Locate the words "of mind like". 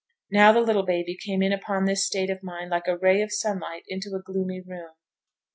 2.31-2.87